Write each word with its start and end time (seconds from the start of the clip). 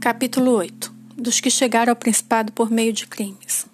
Capítulo 0.00 0.52
8 0.52 0.94
Dos 1.14 1.40
que 1.40 1.50
chegaram 1.50 1.90
ao 1.90 1.96
principado 1.96 2.50
por 2.52 2.70
meio 2.70 2.90
de 2.90 3.06
crimes. 3.06 3.66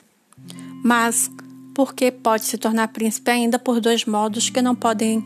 Mas, 0.82 1.30
porque 1.72 2.10
pode 2.10 2.46
se 2.46 2.58
tornar 2.58 2.88
príncipe 2.88 3.30
ainda 3.30 3.60
por 3.60 3.80
dois 3.80 4.04
modos 4.04 4.50
que 4.50 4.60
não 4.60 4.74
podem 4.74 5.24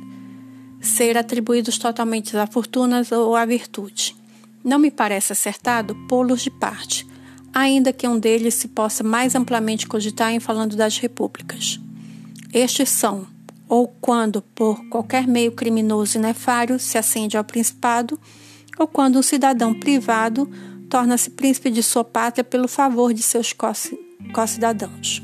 ser 0.78 1.16
atribuídos 1.16 1.78
totalmente 1.78 2.36
à 2.36 2.46
fortuna 2.46 3.00
ou 3.12 3.34
à 3.34 3.46
virtude. 3.46 4.14
Não 4.62 4.78
me 4.78 4.90
parece 4.90 5.32
acertado 5.32 5.94
pô-los 6.06 6.42
de 6.42 6.50
parte, 6.50 7.06
ainda 7.50 7.94
que 7.94 8.06
um 8.06 8.18
deles 8.18 8.52
se 8.52 8.68
possa 8.68 9.02
mais 9.02 9.34
amplamente 9.34 9.88
cogitar 9.88 10.30
em 10.32 10.38
falando 10.38 10.76
das 10.76 10.98
repúblicas. 10.98 11.80
Estes 12.52 12.90
são, 12.90 13.26
ou 13.66 13.88
quando, 14.02 14.42
por 14.54 14.84
qualquer 14.90 15.26
meio 15.26 15.52
criminoso 15.52 16.18
e 16.18 16.20
nefário, 16.20 16.78
se 16.78 16.98
acende 16.98 17.38
ao 17.38 17.44
principado, 17.44 18.20
ou 18.78 18.86
quando 18.86 19.18
um 19.18 19.22
cidadão 19.22 19.72
privado 19.72 20.46
torna-se 20.90 21.30
príncipe 21.30 21.70
de 21.70 21.82
sua 21.82 22.04
pátria 22.04 22.42
pelo 22.42 22.66
favor 22.66 23.14
de 23.14 23.22
seus 23.22 23.54
co-cidadãos. 24.32 25.22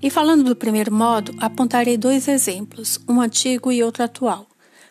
E 0.00 0.10
falando 0.10 0.44
do 0.44 0.54
primeiro 0.54 0.92
modo, 0.92 1.34
apontarei 1.40 1.96
dois 1.96 2.28
exemplos, 2.28 3.00
um 3.08 3.22
antigo 3.22 3.72
e 3.72 3.82
outro 3.82 4.04
atual, 4.04 4.46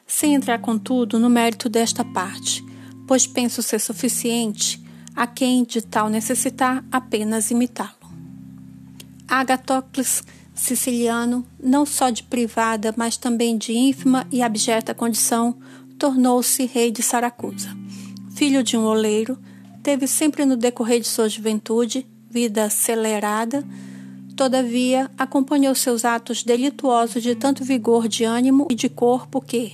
sem 0.07 0.33
entrar, 0.33 0.59
contudo, 0.59 1.19
no 1.19 1.29
mérito 1.29 1.69
desta 1.69 2.03
parte, 2.03 2.65
pois 3.07 3.27
penso 3.27 3.61
ser 3.61 3.79
suficiente 3.79 4.83
a 5.15 5.27
quem 5.27 5.63
de 5.63 5.81
tal 5.83 6.09
necessitar 6.09 6.83
apenas 6.91 7.51
imitá-lo. 7.51 8.11
Agatócles 9.27 10.23
siciliano, 10.55 11.45
não 11.61 11.85
só 11.85 12.09
de 12.09 12.23
privada, 12.23 12.93
mas 12.97 13.15
também 13.15 13.57
de 13.57 13.73
ínfima 13.73 14.25
e 14.31 14.41
abjeta 14.41 14.93
condição, 14.95 15.55
tornou-se 15.99 16.65
rei 16.65 16.91
de 16.91 17.03
Saracusa 17.03 17.82
filho 18.33 18.63
de 18.63 18.77
um 18.77 18.85
oleiro, 18.85 19.37
teve 19.81 20.07
sempre 20.07 20.45
no 20.45 20.55
decorrer 20.55 20.99
de 20.99 21.07
sua 21.07 21.29
juventude 21.29 22.05
vida 22.29 22.65
acelerada, 22.65 23.63
todavia 24.35 25.09
acompanhou 25.17 25.75
seus 25.75 26.03
atos 26.03 26.43
delituosos 26.43 27.21
de 27.21 27.35
tanto 27.35 27.63
vigor 27.63 28.07
de 28.07 28.23
ânimo 28.23 28.67
e 28.71 28.75
de 28.75 28.89
corpo 28.89 29.39
que, 29.39 29.73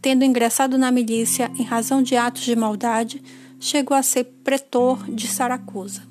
tendo 0.00 0.24
ingressado 0.24 0.76
na 0.76 0.90
milícia 0.90 1.50
em 1.56 1.62
razão 1.62 2.02
de 2.02 2.16
atos 2.16 2.42
de 2.42 2.56
maldade, 2.56 3.22
chegou 3.60 3.96
a 3.96 4.02
ser 4.02 4.24
pretor 4.42 5.08
de 5.08 5.28
Saracusa. 5.28 6.02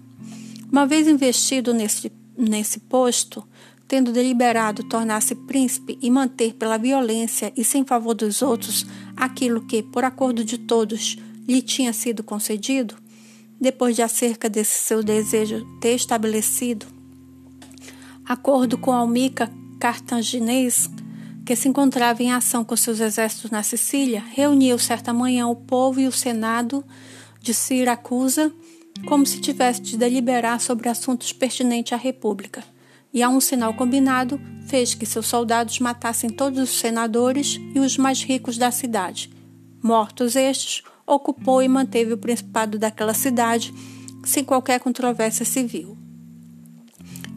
Uma 0.72 0.88
vez 0.88 1.06
investido 1.10 1.74
nesse, 1.74 2.10
nesse 2.38 2.80
posto, 2.80 3.46
tendo 3.86 4.14
deliberado 4.14 4.88
tornar-se 4.88 5.36
príncipe 5.36 6.00
e 6.02 6.10
manter 6.10 6.54
pela 6.54 6.78
violência 6.78 7.52
e 7.58 7.66
sem 7.66 7.84
favor 7.84 8.14
dos 8.14 8.42
outros 8.42 8.86
aquilo 9.18 9.66
que, 9.66 9.84
por 9.84 10.06
acordo 10.06 10.46
de 10.46 10.58
todos, 10.58 11.18
lhe 11.48 11.62
tinha 11.62 11.94
sido 11.94 12.24
concedido, 12.24 12.96
depois 13.60 13.96
de 13.96 14.02
acerca 14.02 14.50
desse 14.50 14.86
seu 14.86 15.04
desejo 15.04 15.66
ter 15.80 15.96
estabelecido 15.96 17.02
acordo 18.32 18.78
com 18.78 18.94
Almica 18.94 19.52
cartaginês, 19.78 20.90
que 21.46 21.56
se 21.56 21.68
encontrava 21.68 22.24
em 22.24 22.32
ação 22.32 22.64
com 22.64 22.78
seus 22.78 23.02
exércitos 23.02 23.52
na 23.52 23.62
Sicília, 23.62 24.24
reuniu 24.32 24.80
certa 24.80 25.12
manhã 25.12 25.48
o 25.48 25.56
povo 25.56 26.00
e 26.00 26.08
o 26.08 26.12
senado 26.12 26.82
de 27.42 27.54
Siracusa, 27.54 28.54
como 29.06 29.26
se 29.26 29.42
tivesse 29.42 29.82
de 29.82 29.98
deliberar 29.98 30.62
sobre 30.62 30.88
assuntos 30.88 31.34
pertinentes 31.34 31.92
à 31.92 31.98
República. 31.98 32.64
E 33.14 33.22
a 33.22 33.28
um 33.28 33.42
sinal 33.42 33.74
combinado, 33.74 34.40
fez 34.68 34.94
que 34.94 35.06
seus 35.06 35.28
soldados 35.28 35.80
matassem 35.80 36.30
todos 36.30 36.58
os 36.60 36.80
senadores 36.80 37.60
e 37.76 37.80
os 37.80 37.98
mais 37.98 38.24
ricos 38.24 38.58
da 38.58 38.72
cidade. 38.72 39.30
Mortos 39.84 40.38
estes, 40.38 40.84
ocupou 41.06 41.62
e 41.62 41.68
manteve 41.68 42.14
o 42.14 42.18
principado 42.18 42.78
daquela 42.78 43.14
cidade 43.14 43.74
sem 44.24 44.44
qualquer 44.44 44.80
controvérsia 44.80 45.46
civil. 45.46 45.98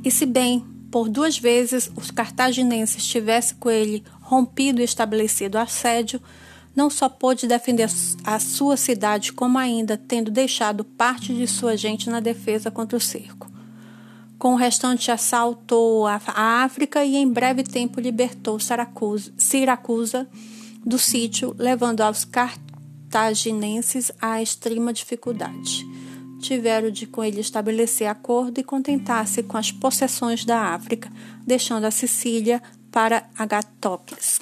E 0.04 0.10
se 0.10 0.26
bem 0.26 0.64
por 0.90 1.08
duas 1.08 1.38
vezes 1.38 1.90
os 1.96 2.10
cartaginenses 2.10 3.04
tivessem 3.04 3.56
com 3.56 3.70
ele 3.70 4.04
rompido 4.20 4.80
e 4.80 4.84
estabelecido 4.84 5.58
assédio, 5.58 6.20
não 6.74 6.90
só 6.90 7.08
pôde 7.08 7.46
defender 7.46 7.88
a 8.24 8.38
sua 8.38 8.76
cidade, 8.76 9.32
como 9.32 9.58
ainda 9.58 9.96
tendo 9.96 10.30
deixado 10.30 10.84
parte 10.84 11.34
de 11.34 11.46
sua 11.46 11.76
gente 11.76 12.10
na 12.10 12.20
defesa 12.20 12.70
contra 12.70 12.96
o 12.96 13.00
cerco. 13.00 13.50
Com 14.38 14.54
o 14.54 14.56
restante 14.56 15.10
assaltou 15.10 16.06
a 16.06 16.20
África 16.64 17.04
e 17.04 17.16
em 17.16 17.28
breve 17.28 17.62
tempo 17.62 18.00
libertou 18.00 18.58
Siracusa, 18.58 20.28
do 20.84 20.98
sítio, 20.98 21.54
levando 21.58 22.02
aos 22.02 22.24
cartaginenses 22.24 22.63
cartaginenses 23.14 24.10
à 24.20 24.42
extrema 24.42 24.92
dificuldade. 24.92 25.86
Tiveram 26.40 26.90
de 26.90 27.06
com 27.06 27.22
ele 27.22 27.40
estabelecer 27.40 28.08
acordo 28.08 28.58
e 28.58 28.64
contentar-se 28.64 29.40
com 29.44 29.56
as 29.56 29.70
possessões 29.70 30.44
da 30.44 30.74
África, 30.74 31.12
deixando 31.46 31.84
a 31.84 31.92
Sicília 31.92 32.60
para 32.90 33.30
Agatócles. 33.38 34.40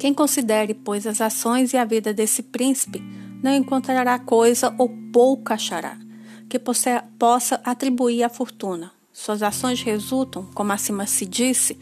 Quem 0.00 0.12
considere, 0.12 0.74
pois, 0.74 1.06
as 1.06 1.20
ações 1.20 1.72
e 1.72 1.76
a 1.76 1.84
vida 1.84 2.12
desse 2.12 2.42
príncipe, 2.42 3.00
não 3.40 3.54
encontrará 3.54 4.18
coisa 4.18 4.74
ou 4.76 4.88
pouco 5.12 5.52
achará, 5.52 5.96
que 6.48 6.58
possa 6.58 7.60
atribuir 7.62 8.24
à 8.24 8.28
fortuna. 8.28 8.90
Suas 9.12 9.44
ações 9.44 9.80
resultam, 9.80 10.44
como 10.54 10.72
acima 10.72 11.06
se 11.06 11.24
disse, 11.24 11.78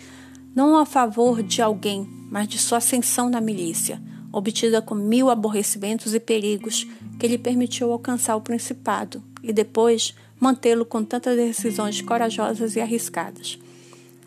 não 0.55 0.77
a 0.77 0.85
favor 0.85 1.43
de 1.43 1.63
alguém, 1.63 2.07
mas 2.31 2.47
de 2.47 2.59
sua 2.59 2.77
ascensão 2.77 3.31
na 3.31 3.41
milícia 3.41 3.99
obtida 4.37 4.83
com 4.83 4.95
mil 4.95 5.31
aborrecimentos 5.31 6.13
e 6.13 6.21
perigos, 6.21 6.87
que 7.19 7.27
lhe 7.27 7.39
permitiu 7.39 7.91
alcançar 7.91 8.37
o 8.37 8.41
principado 8.43 9.23
e 9.43 9.51
depois 9.51 10.15
mantê-lo 10.39 10.85
com 10.85 11.03
tantas 11.03 11.35
decisões 11.37 12.03
corajosas 12.03 12.77
e 12.77 12.81
arriscadas. 12.81 13.59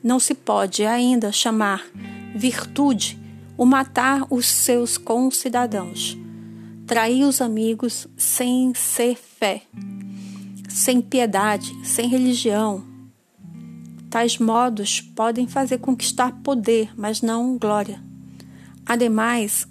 Não 0.03 0.19
se 0.19 0.33
pode 0.33 0.83
ainda 0.83 1.31
chamar 1.31 1.85
virtude 2.35 3.19
o 3.55 3.65
matar 3.65 4.25
os 4.31 4.47
seus 4.47 4.97
concidadãos, 4.97 6.17
trair 6.87 7.23
os 7.23 7.39
amigos 7.39 8.07
sem 8.17 8.73
ser 8.73 9.15
fé, 9.15 9.61
sem 10.67 11.01
piedade, 11.01 11.71
sem 11.83 12.07
religião. 12.07 12.83
Tais 14.09 14.39
modos 14.39 15.01
podem 15.01 15.45
fazer 15.45 15.77
conquistar 15.77 16.31
poder, 16.41 16.89
mas 16.97 17.21
não 17.21 17.59
glória. 17.59 18.01
Ademais, 18.87 19.67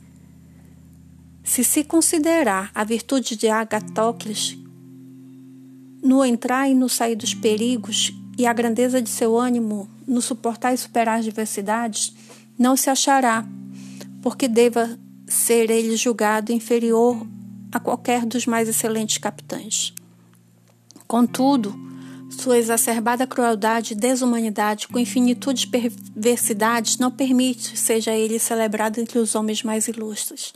se 1.48 1.64
se 1.64 1.82
considerar 1.82 2.70
a 2.74 2.84
virtude 2.84 3.34
de 3.34 3.48
Agatócles 3.48 4.58
no 6.02 6.22
entrar 6.22 6.68
e 6.68 6.74
no 6.74 6.90
sair 6.90 7.16
dos 7.16 7.32
perigos 7.32 8.12
e 8.36 8.46
a 8.46 8.52
grandeza 8.52 9.00
de 9.00 9.08
seu 9.08 9.36
ânimo 9.36 9.88
no 10.06 10.20
suportar 10.20 10.74
e 10.74 10.76
superar 10.76 11.18
as 11.18 11.24
diversidades, 11.24 12.14
não 12.58 12.76
se 12.76 12.90
achará, 12.90 13.46
porque 14.20 14.46
deva 14.46 14.98
ser 15.26 15.70
ele 15.70 15.96
julgado 15.96 16.52
inferior 16.52 17.26
a 17.72 17.80
qualquer 17.80 18.26
dos 18.26 18.44
mais 18.44 18.68
excelentes 18.68 19.16
capitães. 19.16 19.94
Contudo, 21.06 21.74
sua 22.28 22.58
exacerbada 22.58 23.26
crueldade 23.26 23.94
e 23.94 23.96
desumanidade, 23.96 24.86
com 24.86 24.98
infinitude 24.98 25.62
de 25.62 25.68
perversidades, 25.68 26.98
não 26.98 27.10
permite 27.10 27.74
seja 27.74 28.14
ele 28.14 28.38
celebrado 28.38 29.00
entre 29.00 29.18
os 29.18 29.34
homens 29.34 29.62
mais 29.62 29.88
ilustres. 29.88 30.52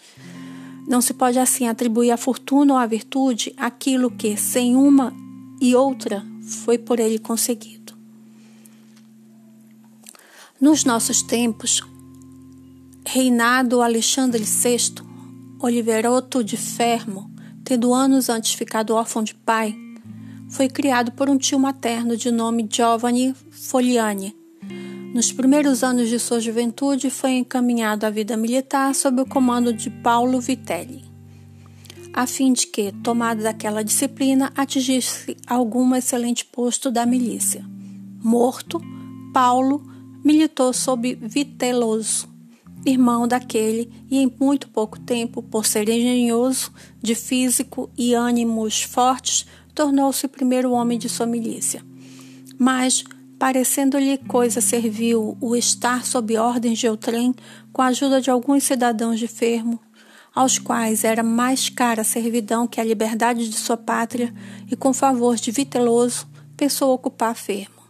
Não 0.87 1.01
se 1.01 1.15
pode 1.15 1.39
assim 1.39 1.69
atribuir 1.69 2.11
à 2.11 2.17
fortuna 2.17 2.75
ou 2.75 2.79
à 2.79 2.87
virtude 2.87 3.53
aquilo 3.57 4.11
que, 4.11 4.37
sem 4.37 4.77
uma 4.77 5.13
e 5.61 5.75
outra, 5.75 6.25
foi 6.43 6.77
por 6.77 6.99
ele 6.99 7.19
conseguido. 7.19 7.95
Nos 10.61 10.85
nossos 10.85 11.23
tempos, 11.23 11.83
reinado 13.07 13.83
Alexandre 13.83 14.43
VI, 14.43 15.03
Oliveroto 15.61 16.43
de 16.43 16.57
Fermo, 16.57 17.31
tendo 17.65 17.95
anos 17.95 18.29
antes 18.29 18.55
ficado 18.55 18.95
órfão 18.95 19.23
de 19.23 19.35
pai, 19.35 19.77
foi 20.49 20.69
criado 20.69 21.13
por 21.13 21.31
um 21.31 21.39
tio 21.39 21.59
materno 21.59 22.17
de 22.17 22.31
nome 22.31 22.69
Giovanni 22.71 23.35
Fogliani, 23.51 24.37
nos 25.13 25.31
primeiros 25.31 25.83
anos 25.83 26.09
de 26.09 26.19
sua 26.19 26.41
juventude, 26.41 27.11
foi 27.11 27.33
encaminhado 27.33 28.07
à 28.07 28.11
vida 28.11 28.37
militar 28.37 28.95
sob 28.95 29.21
o 29.21 29.27
comando 29.27 29.73
de 29.73 29.91
Paulo 29.91 30.41
Vitelli, 30.41 31.05
a 32.15 32.27
fim 32.27 32.53
de 32.53 32.67
que, 32.67 32.93
tomado 33.03 33.43
daquela 33.43 33.85
disciplina, 33.85 34.51
atingisse 34.57 35.37
algum 35.47 35.95
excelente 35.95 36.45
posto 36.47 36.91
da 36.91 37.05
milícia. 37.05 37.65
Morto, 38.23 38.81
Paulo 39.35 39.83
militou 40.25 40.73
sob 40.73 41.15
Viteloso, 41.15 42.29
irmão 42.87 43.29
daquele, 43.29 43.91
e 44.11 44.19
em 44.19 44.33
muito 44.41 44.69
pouco 44.69 44.99
tempo, 44.99 45.43
por 45.43 45.67
ser 45.67 45.89
engenhoso, 45.89 46.73
de 47.03 47.15
físico 47.15 47.91
e 47.99 48.15
ânimos 48.15 48.83
fortes, 48.83 49.47
tornou-se 49.75 50.25
o 50.25 50.29
primeiro 50.29 50.73
homem 50.73 50.99
de 50.99 51.09
sua 51.09 51.27
milícia. 51.27 51.85
Mas, 52.59 53.05
parecendo-lhe 53.43 54.19
coisa 54.19 54.61
servil 54.61 55.37
o 55.41 55.57
estar 55.57 56.07
sob 56.07 56.39
ordens 56.39 56.79
de 56.79 56.87
outrem, 56.87 57.35
com 57.73 57.83
a 57.83 57.87
ajuda 57.87 58.21
de 58.21 58.31
alguns 58.31 58.63
cidadãos 58.63 59.19
de 59.19 59.27
fermo, 59.27 59.81
aos 60.33 60.61
quais 60.61 61.03
era 61.03 61.25
mais 61.25 61.69
cara 61.69 62.03
a 62.03 62.05
servidão 62.05 62.69
que 62.69 62.81
a 62.81 62.85
liberdade 62.85 63.49
de 63.49 63.57
sua 63.57 63.77
pátria, 63.77 64.33
e 64.71 64.77
com 64.77 64.93
favor 64.93 65.35
de 65.35 65.51
Viteloso, 65.51 66.25
pensou 66.57 66.95
ocupar 66.95 67.35
Fermo. 67.35 67.83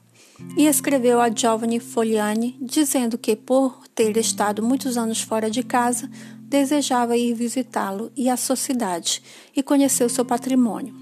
E 0.57 0.67
escreveu 0.67 1.21
a 1.21 1.29
Giovanni 1.29 1.81
Fogliani, 1.81 2.57
dizendo 2.59 3.19
que, 3.19 3.37
por 3.37 3.87
ter 3.95 4.17
estado 4.17 4.63
muitos 4.63 4.97
anos 4.97 5.21
fora 5.21 5.51
de 5.51 5.63
casa, 5.63 6.11
desejava 6.41 7.15
ir 7.15 7.35
visitá-lo 7.35 8.11
e 8.17 8.31
a 8.31 8.39
sua 8.39 8.57
cidade, 8.57 9.23
e 9.55 9.63
conhecer 9.63 10.05
o 10.05 10.09
seu 10.09 10.25
patrimônio. 10.25 10.95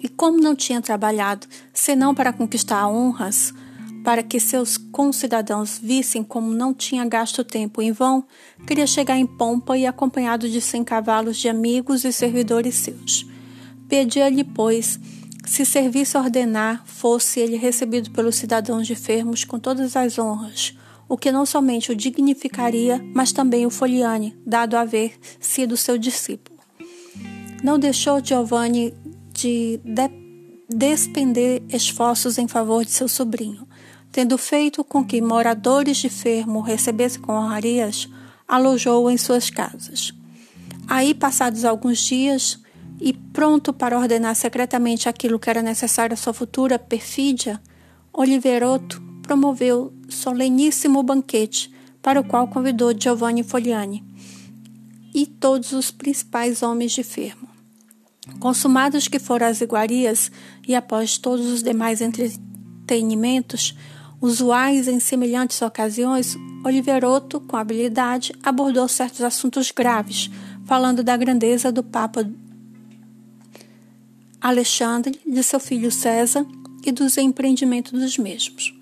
E 0.00 0.08
como 0.08 0.38
não 0.38 0.54
tinha 0.54 0.80
trabalhado 0.80 1.48
senão 1.72 2.14
para 2.14 2.32
conquistar 2.32 2.86
honras, 2.86 3.52
para 4.04 4.22
que 4.22 4.38
seus 4.38 4.76
concidadãos 4.76 5.80
vissem 5.82 6.22
como 6.22 6.52
não 6.52 6.74
tinha 6.74 7.06
gasto 7.06 7.42
tempo 7.42 7.80
em 7.80 7.90
vão, 7.90 8.22
queria 8.66 8.86
chegar 8.86 9.16
em 9.16 9.26
pompa 9.26 9.78
e 9.78 9.86
acompanhado 9.86 10.46
de 10.46 10.60
cem 10.60 10.84
cavalos 10.84 11.38
de 11.38 11.48
amigos 11.48 12.04
e 12.04 12.12
servidores 12.12 12.74
seus. 12.74 13.26
Pedia-lhe, 13.88 14.44
pois, 14.44 15.00
se 15.46 15.64
serviço 15.64 16.18
ordenar, 16.18 16.84
fosse 16.84 17.40
ele 17.40 17.56
recebido 17.56 18.10
pelos 18.10 18.36
cidadãos 18.36 18.86
de 18.86 18.94
Fermos 18.94 19.42
com 19.42 19.58
todas 19.58 19.96
as 19.96 20.18
honras, 20.18 20.76
o 21.08 21.16
que 21.16 21.32
não 21.32 21.46
somente 21.46 21.90
o 21.90 21.96
dignificaria, 21.96 23.02
mas 23.14 23.32
também 23.32 23.64
o 23.64 23.70
Foliane, 23.70 24.36
dado 24.46 24.76
haver 24.76 25.14
sido 25.40 25.78
seu 25.78 25.96
discípulo. 25.96 26.58
Não 27.62 27.78
deixou 27.78 28.22
Giovanni 28.22 28.92
de, 29.32 29.80
de 29.82 30.10
despender 30.68 31.62
esforços 31.70 32.36
em 32.36 32.46
favor 32.46 32.84
de 32.84 32.90
seu 32.90 33.08
sobrinho 33.08 33.66
tendo 34.14 34.38
feito 34.38 34.84
com 34.84 35.04
que 35.04 35.20
moradores 35.20 35.96
de 35.96 36.08
Fermo 36.08 36.60
recebessem 36.60 37.20
com 37.20 37.32
honrarias, 37.32 38.08
alojou-o 38.46 39.10
em 39.10 39.18
suas 39.18 39.50
casas. 39.50 40.14
Aí, 40.86 41.12
passados 41.12 41.64
alguns 41.64 41.98
dias, 41.98 42.62
e 43.00 43.12
pronto 43.12 43.72
para 43.72 43.98
ordenar 43.98 44.36
secretamente 44.36 45.08
aquilo 45.08 45.36
que 45.36 45.50
era 45.50 45.60
necessário 45.60 46.14
à 46.14 46.16
sua 46.16 46.32
futura 46.32 46.78
perfídia, 46.78 47.60
Oliveroto 48.12 49.02
promoveu 49.20 49.92
soleníssimo 50.08 51.02
banquete 51.02 51.74
para 52.00 52.20
o 52.20 52.24
qual 52.24 52.46
convidou 52.46 52.94
Giovanni 52.96 53.42
Fogliani 53.42 54.04
e 55.12 55.26
todos 55.26 55.72
os 55.72 55.90
principais 55.90 56.62
homens 56.62 56.92
de 56.92 57.02
Fermo. 57.02 57.48
Consumados 58.38 59.08
que 59.08 59.18
foram 59.18 59.48
as 59.48 59.60
iguarias 59.60 60.30
e 60.68 60.72
após 60.72 61.18
todos 61.18 61.46
os 61.46 61.64
demais 61.64 62.00
entretenimentos, 62.00 63.74
usuais 64.24 64.88
em 64.88 64.98
semelhantes 64.98 65.60
ocasiões, 65.60 66.34
Oliveroto, 66.64 67.40
com 67.40 67.58
habilidade, 67.58 68.32
abordou 68.42 68.88
certos 68.88 69.20
assuntos 69.20 69.70
graves, 69.70 70.30
falando 70.64 71.04
da 71.04 71.14
grandeza 71.14 71.70
do 71.70 71.82
Papa 71.82 72.26
Alexandre, 74.40 75.20
de 75.26 75.42
seu 75.42 75.60
filho 75.60 75.92
César 75.92 76.46
e 76.86 76.90
dos 76.90 77.18
empreendimentos 77.18 77.92
dos 77.92 78.16
mesmos. 78.16 78.74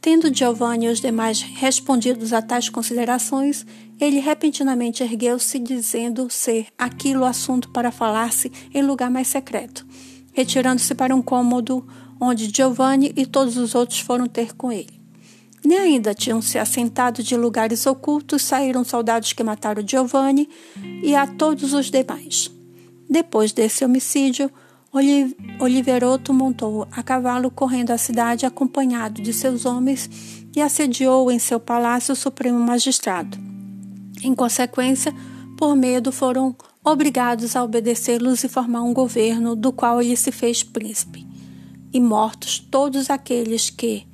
Tendo 0.00 0.34
Giovanni 0.34 0.86
e 0.86 0.88
os 0.88 1.00
demais 1.00 1.40
respondidos 1.40 2.32
a 2.32 2.42
tais 2.42 2.68
considerações, 2.68 3.64
ele 4.00 4.18
repentinamente 4.18 5.04
ergueu-se, 5.04 5.60
dizendo 5.60 6.28
ser 6.28 6.66
aquilo 6.76 7.24
assunto 7.24 7.68
para 7.68 7.92
falar-se 7.92 8.50
em 8.74 8.82
lugar 8.82 9.08
mais 9.08 9.28
secreto, 9.28 9.86
retirando-se 10.32 10.96
para 10.96 11.14
um 11.14 11.22
cômodo 11.22 11.86
onde 12.20 12.50
Giovanni 12.54 13.12
e 13.16 13.24
todos 13.24 13.56
os 13.56 13.74
outros 13.74 14.00
foram 14.00 14.26
ter 14.26 14.54
com 14.54 14.70
ele. 14.70 15.00
Nem 15.64 15.78
ainda 15.78 16.14
tinham 16.14 16.40
se 16.40 16.58
assentado 16.58 17.22
de 17.22 17.36
lugares 17.36 17.86
ocultos, 17.86 18.42
saíram 18.42 18.84
soldados 18.84 19.32
que 19.32 19.42
mataram 19.42 19.86
Giovanni 19.86 20.48
e 21.02 21.14
a 21.14 21.26
todos 21.26 21.72
os 21.72 21.90
demais. 21.90 22.50
Depois 23.08 23.52
desse 23.52 23.84
homicídio, 23.84 24.50
Oliveroto 25.60 26.32
montou 26.32 26.86
a 26.90 27.02
cavalo 27.02 27.50
correndo 27.50 27.90
à 27.90 27.98
cidade 27.98 28.46
acompanhado 28.46 29.22
de 29.22 29.32
seus 29.32 29.64
homens 29.64 30.10
e 30.54 30.60
assediou 30.60 31.30
em 31.30 31.38
seu 31.38 31.60
palácio 31.60 32.12
o 32.12 32.16
Supremo 32.16 32.58
Magistrado. 32.58 33.38
Em 34.22 34.34
consequência, 34.34 35.14
por 35.56 35.76
medo, 35.76 36.10
foram 36.10 36.56
obrigados 36.82 37.54
a 37.54 37.62
obedecê-los 37.62 38.42
e 38.42 38.48
formar 38.48 38.82
um 38.82 38.94
governo 38.94 39.54
do 39.54 39.70
qual 39.70 40.00
ele 40.00 40.16
se 40.16 40.32
fez 40.32 40.62
príncipe 40.62 41.29
e 41.92 42.00
mortos 42.00 42.58
todos 42.58 43.10
aqueles 43.10 43.70
que, 43.70 44.06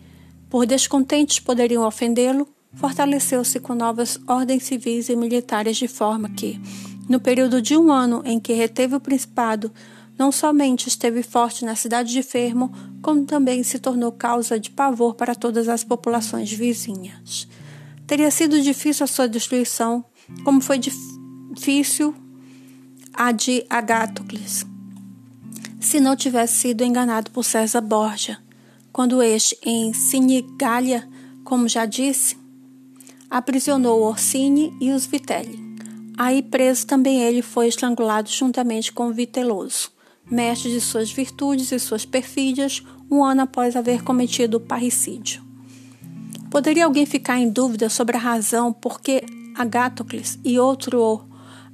por 0.49 0.67
descontentes, 0.67 1.41
poderiam 1.41 1.87
ofendê-lo, 1.87 2.49
fortaleceu-se 2.75 3.61
com 3.61 3.75
novas 3.75 4.19
ordens 4.27 4.65
civis 4.65 5.09
e 5.09 5.17
militares, 5.17 5.77
de 5.77 5.89
forma 5.89 6.29
que, 6.31 6.61
no 7.09 7.21
período 7.21 7.61
de 7.61 7.77
um 7.77 7.93
ano 7.93 8.23
em 8.25 8.39
que 8.39 8.53
reteve 8.53 8.97
o 8.97 9.01
principado, 9.01 9.73
não 10.19 10.33
somente 10.33 10.89
esteve 10.89 11.23
forte 11.23 11.65
na 11.65 11.75
cidade 11.75 12.11
de 12.11 12.23
Fermo, 12.23 12.73
como 13.03 13.25
também 13.25 13.63
se 13.63 13.79
tornou 13.79 14.11
causa 14.13 14.59
de 14.59 14.71
pavor 14.71 15.15
para 15.15 15.35
todas 15.35 15.69
as 15.69 15.85
populações 15.85 16.51
vizinhas. 16.51 17.47
Teria 18.07 18.31
sido 18.31 18.61
difícil 18.63 19.05
a 19.05 19.07
sua 19.07 19.29
destruição, 19.29 20.05
como 20.43 20.61
foi 20.61 20.79
difícil 20.79 22.15
a 23.13 23.33
de 23.33 23.65
Agatocles 23.69 24.65
se 25.87 26.01
não 26.01 26.17
tivesse 26.17 26.55
sido 26.55 26.83
enganado 26.83 27.31
por 27.31 27.45
César 27.45 27.81
Borgia, 27.81 28.39
quando 28.93 29.23
este, 29.23 29.57
em 29.63 29.93
Sinigália, 29.93 31.09
como 31.45 31.69
já 31.69 31.87
disse, 31.87 32.37
aprisionou 33.31 34.03
Orsini 34.03 34.77
e 34.81 34.91
os 34.91 35.07
Vitelli. 35.07 35.65
Aí 36.19 36.43
preso 36.43 36.89
também 36.89 37.23
ele 37.23 37.41
foi 37.41 37.69
estrangulado 37.69 38.29
juntamente 38.29 38.93
com 38.93 39.13
Viteloso, 39.13 39.93
mestre 40.29 40.73
de 40.73 40.81
suas 40.81 41.13
virtudes 41.13 41.71
e 41.71 41.79
suas 41.79 42.05
perfídias, 42.05 42.83
um 43.09 43.23
ano 43.23 43.43
após 43.43 43.77
haver 43.77 44.03
cometido 44.03 44.57
o 44.57 44.61
parricídio. 44.61 45.41
Poderia 46.51 46.85
alguém 46.85 47.07
ficar 47.07 47.39
em 47.39 47.49
dúvida 47.49 47.89
sobre 47.89 48.17
a 48.17 48.21
razão 48.21 48.73
por 48.73 49.01
que 49.01 49.23
Agatocles 49.55 50.37
e 50.45 50.59
outro 50.59 51.25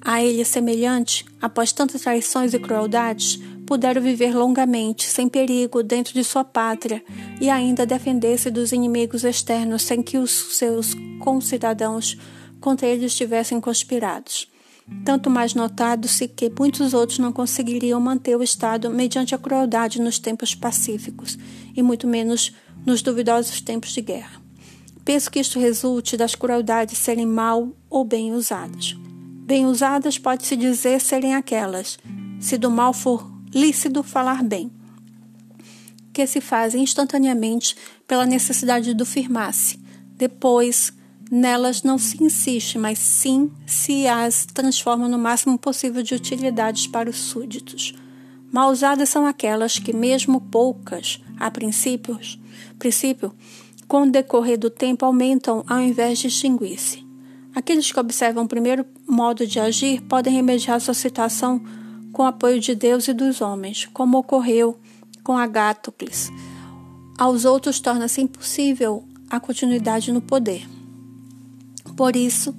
a 0.04 0.22
ele 0.22 0.44
semelhante, 0.44 1.24
após 1.40 1.72
tantas 1.72 2.02
traições 2.02 2.52
e 2.52 2.58
crueldades, 2.58 3.40
puderam 3.66 4.02
viver 4.02 4.34
longamente, 4.34 5.04
sem 5.04 5.28
perigo, 5.28 5.82
dentro 5.82 6.14
de 6.14 6.24
sua 6.24 6.44
pátria 6.44 7.02
e 7.40 7.48
ainda 7.48 7.86
defender-se 7.86 8.50
dos 8.50 8.72
inimigos 8.72 9.24
externos 9.24 9.82
sem 9.82 10.02
que 10.02 10.18
os 10.18 10.56
seus 10.56 10.94
concidadãos 11.20 12.18
contra 12.60 12.86
ele 12.86 13.06
estivessem 13.06 13.60
conspirados. 13.60 14.50
Tanto 15.04 15.30
mais 15.30 15.54
notado-se 15.54 16.28
que 16.28 16.52
muitos 16.58 16.92
outros 16.92 17.18
não 17.18 17.32
conseguiriam 17.32 18.00
manter 18.00 18.36
o 18.36 18.42
Estado 18.42 18.90
mediante 18.90 19.34
a 19.34 19.38
crueldade 19.38 20.00
nos 20.00 20.18
tempos 20.18 20.54
pacíficos, 20.54 21.38
e 21.74 21.82
muito 21.82 22.06
menos 22.06 22.52
nos 22.84 23.00
duvidosos 23.00 23.60
tempos 23.60 23.92
de 23.92 24.00
guerra. 24.00 24.42
Penso 25.04 25.30
que 25.30 25.40
isto 25.40 25.58
resulte 25.58 26.16
das 26.16 26.34
crueldades 26.34 26.98
serem 26.98 27.26
mal 27.26 27.68
ou 27.88 28.04
bem 28.04 28.32
usadas. 28.32 28.96
Bem 29.44 29.66
usadas 29.66 30.18
pode-se 30.18 30.56
dizer 30.56 31.00
serem 31.00 31.34
aquelas, 31.34 31.98
se 32.40 32.58
do 32.58 32.70
mal 32.70 32.92
for 32.92 33.31
lícito 33.54 34.02
falar 34.02 34.42
bem, 34.42 34.70
que 36.12 36.26
se 36.26 36.40
fazem 36.40 36.82
instantaneamente 36.82 37.76
pela 38.06 38.26
necessidade 38.26 38.94
do 38.94 39.06
firmar-se. 39.06 39.78
Depois, 40.16 40.92
nelas 41.30 41.82
não 41.82 41.98
se 41.98 42.22
insiste, 42.22 42.78
mas 42.78 42.98
sim 42.98 43.50
se 43.66 44.06
as 44.06 44.44
transforma 44.46 45.08
no 45.08 45.18
máximo 45.18 45.58
possível 45.58 46.02
de 46.02 46.14
utilidades 46.14 46.86
para 46.86 47.08
os 47.08 47.16
súditos. 47.16 47.94
Mal 48.50 48.70
usadas 48.70 49.08
são 49.08 49.26
aquelas 49.26 49.78
que, 49.78 49.94
mesmo 49.94 50.40
poucas, 50.40 51.20
a 51.40 51.50
princípio, 51.50 52.18
princípio 52.78 53.34
com 53.88 54.02
o 54.02 54.10
decorrer 54.10 54.58
do 54.58 54.70
tempo 54.70 55.04
aumentam 55.04 55.64
ao 55.66 55.80
invés 55.80 56.18
de 56.18 56.26
extinguir-se. 56.26 57.06
Aqueles 57.54 57.90
que 57.90 58.00
observam 58.00 58.44
o 58.44 58.48
primeiro 58.48 58.86
modo 59.06 59.46
de 59.46 59.60
agir 59.60 60.00
podem 60.02 60.34
remediar 60.34 60.80
sua 60.80 60.94
situação 60.94 61.62
com 62.12 62.24
apoio 62.24 62.60
de 62.60 62.74
Deus 62.74 63.08
e 63.08 63.12
dos 63.12 63.40
homens, 63.40 63.88
como 63.92 64.18
ocorreu 64.18 64.78
com 65.24 65.36
Agatocles. 65.36 66.30
Aos 67.18 67.44
outros 67.44 67.80
torna-se 67.80 68.20
impossível 68.20 69.04
a 69.30 69.40
continuidade 69.40 70.12
no 70.12 70.20
poder. 70.20 70.68
Por 71.96 72.16
isso, 72.16 72.54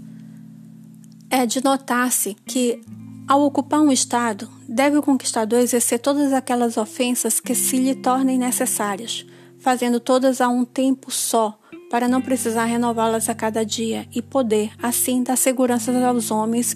é 1.30 1.46
de 1.46 1.64
notar-se 1.64 2.36
que, 2.46 2.82
ao 3.28 3.42
ocupar 3.44 3.82
um 3.82 3.92
Estado, 3.92 4.50
deve 4.68 4.98
o 4.98 5.04
conquistador 5.04 5.60
exercer 5.60 6.00
todas 6.00 6.34
aquelas 6.34 6.78
ofensas 6.78 7.40
que 7.40 7.56
se 7.56 7.78
lhe 7.78 7.96
tornem 7.96 8.38
necessárias, 8.38 9.26
fazendo 9.60 10.00
todas 10.00 10.42
a 10.42 10.48
um 10.50 10.66
tempo 10.66 11.12
só, 11.12 11.60
para 11.90 12.08
não 12.08 12.22
precisar 12.22 12.66
renová-las 12.66 13.30
a 13.30 13.36
cada 13.36 13.64
dia 13.64 14.08
e 14.14 14.22
poder, 14.22 14.72
assim, 14.82 15.22
dar 15.22 15.38
segurança 15.38 15.92
aos 16.08 16.32
homens 16.32 16.76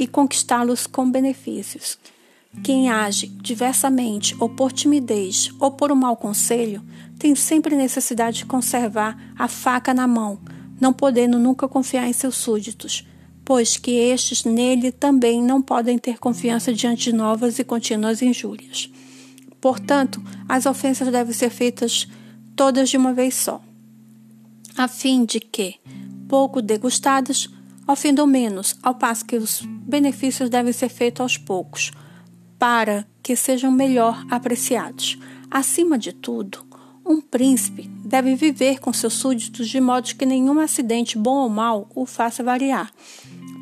e 0.00 0.06
conquistá-los 0.06 0.86
com 0.86 1.10
benefícios. 1.10 1.98
Quem 2.64 2.90
age 2.90 3.26
diversamente, 3.26 4.34
ou 4.40 4.48
por 4.48 4.72
timidez, 4.72 5.54
ou 5.60 5.70
por 5.70 5.92
um 5.92 5.94
mau 5.94 6.16
conselho, 6.16 6.82
tem 7.18 7.34
sempre 7.34 7.76
necessidade 7.76 8.38
de 8.38 8.46
conservar 8.46 9.16
a 9.38 9.46
faca 9.46 9.92
na 9.92 10.06
mão, 10.06 10.40
não 10.80 10.92
podendo 10.92 11.38
nunca 11.38 11.68
confiar 11.68 12.08
em 12.08 12.14
seus 12.14 12.36
súditos, 12.36 13.06
pois 13.44 13.76
que 13.76 13.90
estes 13.90 14.42
nele 14.42 14.90
também 14.90 15.42
não 15.42 15.60
podem 15.60 15.98
ter 15.98 16.18
confiança 16.18 16.72
diante 16.72 17.10
de 17.10 17.12
novas 17.12 17.58
e 17.58 17.64
contínuas 17.64 18.22
injúrias. 18.22 18.90
Portanto, 19.60 20.22
as 20.48 20.64
ofensas 20.64 21.12
devem 21.12 21.34
ser 21.34 21.50
feitas 21.50 22.08
todas 22.56 22.88
de 22.88 22.96
uma 22.96 23.12
vez 23.12 23.34
só, 23.34 23.60
a 24.76 24.88
fim 24.88 25.26
de 25.26 25.40
que, 25.40 25.74
pouco 26.26 26.62
degustadas, 26.62 27.50
ofendam 27.90 28.26
menos, 28.26 28.76
ao 28.82 28.94
passo 28.94 29.24
que 29.24 29.36
os 29.36 29.62
benefícios 29.62 30.48
devem 30.48 30.72
ser 30.72 30.88
feitos 30.88 31.20
aos 31.20 31.36
poucos, 31.36 31.90
para 32.58 33.06
que 33.22 33.34
sejam 33.34 33.72
melhor 33.72 34.24
apreciados. 34.30 35.18
Acima 35.50 35.98
de 35.98 36.12
tudo, 36.12 36.64
um 37.04 37.20
príncipe 37.20 37.90
deve 38.04 38.36
viver 38.36 38.78
com 38.78 38.92
seus 38.92 39.14
súditos 39.14 39.68
de 39.68 39.80
modo 39.80 40.14
que 40.14 40.24
nenhum 40.24 40.60
acidente, 40.60 41.18
bom 41.18 41.42
ou 41.42 41.48
mau, 41.48 41.88
o 41.94 42.06
faça 42.06 42.44
variar. 42.44 42.92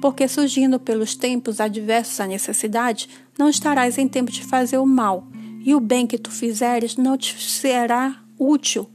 Porque 0.02 0.28
surgindo 0.28 0.78
pelos 0.78 1.14
tempos 1.14 1.60
adversos 1.60 2.20
à 2.20 2.26
necessidade, 2.26 3.08
não 3.38 3.48
estarás 3.48 3.96
em 3.96 4.06
tempo 4.06 4.30
de 4.30 4.44
fazer 4.44 4.78
o 4.78 4.86
mal, 4.86 5.26
e 5.64 5.74
o 5.74 5.80
bem 5.80 6.06
que 6.06 6.18
tu 6.18 6.30
fizeres 6.30 6.96
não 6.96 7.16
te 7.16 7.40
será 7.40 8.22
útil. 8.38 8.88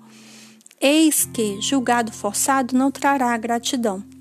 Eis 0.80 1.26
que, 1.26 1.60
julgado 1.62 2.12
forçado, 2.12 2.78
não 2.78 2.92
trará 2.92 3.36
gratidão. 3.38 4.13